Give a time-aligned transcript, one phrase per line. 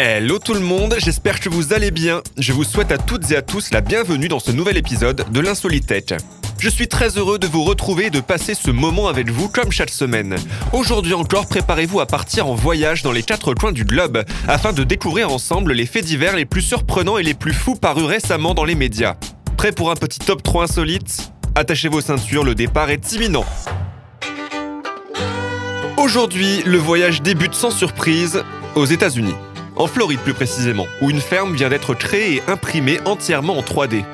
[0.00, 2.22] Hello tout le monde, j'espère que vous allez bien.
[2.36, 5.40] Je vous souhaite à toutes et à tous la bienvenue dans ce nouvel épisode de
[5.40, 6.14] l'Insolitech.
[6.60, 9.72] Je suis très heureux de vous retrouver et de passer ce moment avec vous comme
[9.72, 10.36] chaque semaine.
[10.72, 14.84] Aujourd'hui encore, préparez-vous à partir en voyage dans les quatre coins du globe afin de
[14.84, 18.64] découvrir ensemble les faits divers les plus surprenants et les plus fous parus récemment dans
[18.64, 19.16] les médias.
[19.56, 21.32] Prêt pour un petit top 3 insolite?
[21.56, 23.44] Attachez vos ceintures, le départ est imminent.
[25.96, 28.44] Aujourd'hui, le voyage débute sans surprise
[28.76, 29.34] aux États-Unis.
[29.78, 34.04] En Floride plus précisément, où une ferme vient d'être créée et imprimée entièrement en 3D.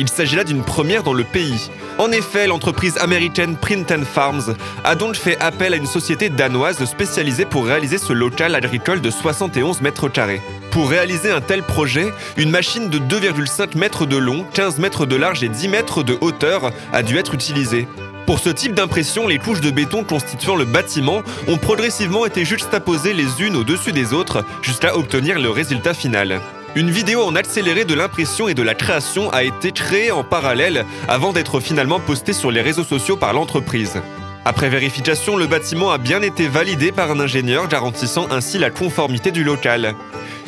[0.00, 1.70] Il s'agit là d'une première dans le pays.
[1.98, 7.44] En effet, l'entreprise américaine Print Farms a donc fait appel à une société danoise spécialisée
[7.44, 10.40] pour réaliser ce local agricole de 71 mètres carrés.
[10.72, 15.14] Pour réaliser un tel projet, une machine de 2,5 mètres de long, 15 mètres de
[15.14, 17.86] large et 10 mètres de hauteur a dû être utilisée.
[18.26, 23.12] Pour ce type d'impression, les couches de béton constituant le bâtiment ont progressivement été juxtaposées
[23.12, 26.40] les unes au-dessus des autres jusqu'à obtenir le résultat final.
[26.74, 30.86] Une vidéo en accéléré de l'impression et de la création a été créée en parallèle
[31.08, 34.00] avant d'être finalement postée sur les réseaux sociaux par l'entreprise.
[34.44, 39.30] Après vérification, le bâtiment a bien été validé par un ingénieur garantissant ainsi la conformité
[39.32, 39.94] du local.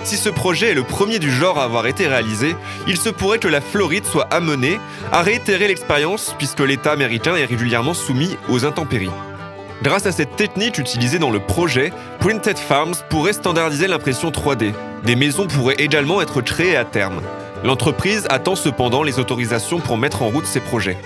[0.05, 2.55] Si ce projet est le premier du genre à avoir été réalisé,
[2.87, 4.79] il se pourrait que la Floride soit amenée
[5.11, 9.11] à réitérer l'expérience puisque l'État américain est régulièrement soumis aux intempéries.
[9.83, 14.75] Grâce à cette technique utilisée dans le projet, Printed Farms pourrait standardiser l'impression 3D.
[15.05, 17.23] Des maisons pourraient également être créées à terme.
[17.65, 20.99] L'entreprise attend cependant les autorisations pour mettre en route ses projets.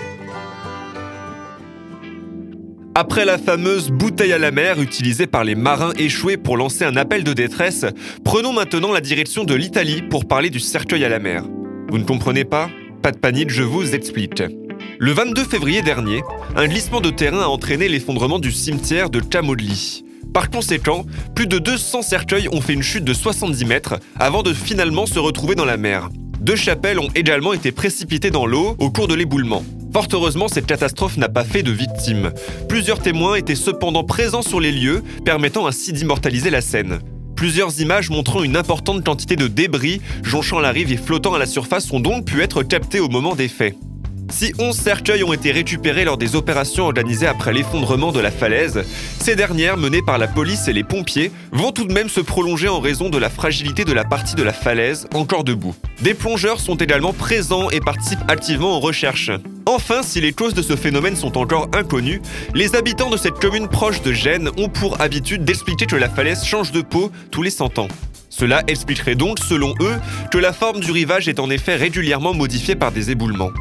[3.01, 6.97] Après la fameuse bouteille à la mer utilisée par les marins échoués pour lancer un
[6.97, 7.85] appel de détresse,
[8.25, 11.45] prenons maintenant la direction de l'Italie pour parler du cercueil à la mer.
[11.89, 12.69] Vous ne comprenez pas?
[13.01, 14.43] Pas de panique, je vous explique.
[14.97, 16.23] Le 22 février dernier,
[16.57, 20.03] un glissement de terrain a entraîné l'effondrement du cimetière de Camolli.
[20.33, 21.05] Par conséquent,
[21.35, 25.19] plus de 200 cercueils ont fait une chute de 70 mètres avant de finalement se
[25.19, 26.09] retrouver dans la mer.
[26.41, 29.63] Deux chapelles ont également été précipitées dans l'eau au cours de l'éboulement.
[29.91, 32.31] Fort heureusement, cette catastrophe n'a pas fait de victimes.
[32.67, 36.99] Plusieurs témoins étaient cependant présents sur les lieux, permettant ainsi d'immortaliser la scène.
[37.35, 41.45] Plusieurs images montrant une importante quantité de débris jonchant la rive et flottant à la
[41.45, 43.75] surface ont donc pu être captées au moment des faits.
[44.29, 48.83] Si 11 cercueils ont été récupérés lors des opérations organisées après l'effondrement de la falaise,
[49.19, 52.67] ces dernières, menées par la police et les pompiers, vont tout de même se prolonger
[52.67, 55.75] en raison de la fragilité de la partie de la falaise encore debout.
[56.01, 59.31] Des plongeurs sont également présents et participent activement aux recherches.
[59.71, 62.23] Enfin, si les causes de ce phénomène sont encore inconnues,
[62.55, 66.43] les habitants de cette commune proche de Gênes ont pour habitude d'expliquer que la falaise
[66.43, 67.87] change de peau tous les 100 ans.
[68.31, 69.93] Cela expliquerait donc, selon eux,
[70.31, 73.51] que la forme du rivage est en effet régulièrement modifiée par des éboulements.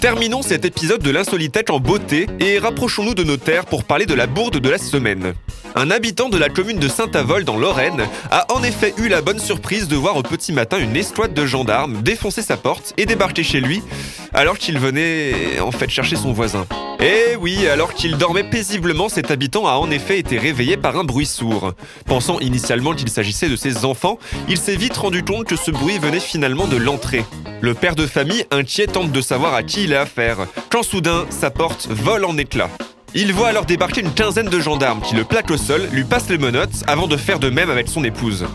[0.00, 4.14] Terminons cet épisode de l'insolitech en beauté et rapprochons-nous de nos terres pour parler de
[4.14, 5.34] la bourde de la semaine.
[5.74, 9.38] Un habitant de la commune de Saint-Avold dans Lorraine a en effet eu la bonne
[9.38, 13.42] surprise de voir au petit matin une escouade de gendarmes défoncer sa porte et débarquer
[13.42, 13.82] chez lui
[14.34, 16.66] alors qu'il venait en fait chercher son voisin.
[17.00, 21.04] Eh oui, alors qu'il dormait paisiblement, cet habitant a en effet été réveillé par un
[21.04, 21.72] bruit sourd.
[22.06, 24.18] Pensant initialement qu'il s'agissait de ses enfants,
[24.48, 27.24] il s'est vite rendu compte que ce bruit venait finalement de l'entrée.
[27.60, 30.38] Le père de famille, inquiet, tente de savoir à qui il a affaire,
[30.70, 32.70] quand soudain, sa porte vole en éclats.
[33.14, 36.30] Il voit alors débarquer une quinzaine de gendarmes qui le plaquent au sol, lui passent
[36.30, 38.46] les menottes avant de faire de même avec son épouse.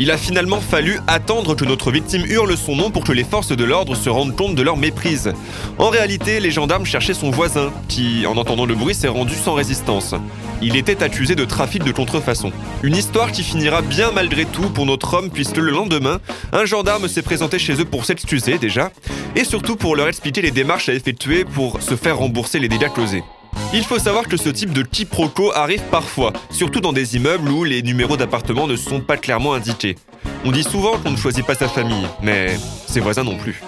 [0.00, 3.54] Il a finalement fallu attendre que notre victime hurle son nom pour que les forces
[3.54, 5.32] de l'ordre se rendent compte de leur méprise.
[5.78, 9.54] En réalité, les gendarmes cherchaient son voisin, qui, en entendant le bruit, s'est rendu sans
[9.54, 10.14] résistance.
[10.60, 12.50] Il était accusé de trafic de contrefaçon.
[12.82, 16.18] Une histoire qui finira bien malgré tout pour notre homme puisque le lendemain,
[16.52, 18.90] un gendarme s'est présenté chez eux pour s'excuser déjà,
[19.36, 22.88] et surtout pour leur expliquer les démarches à effectuer pour se faire rembourser les dégâts
[22.88, 23.22] causés.
[23.72, 27.64] Il faut savoir que ce type de quiproquo arrive parfois, surtout dans des immeubles où
[27.64, 29.96] les numéros d'appartements ne sont pas clairement indiqués.
[30.44, 32.56] On dit souvent qu'on ne choisit pas sa famille, mais
[32.86, 33.62] ses voisins non plus.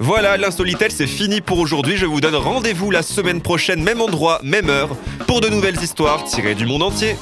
[0.00, 1.96] Voilà, l'insolitel c'est fini pour aujourd'hui.
[1.96, 4.96] Je vous donne rendez-vous la semaine prochaine, même endroit, même heure,
[5.26, 7.16] pour de nouvelles histoires tirées du monde entier.